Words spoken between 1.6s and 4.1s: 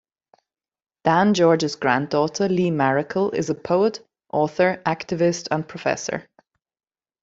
granddaughter Lee Maracle is a poet,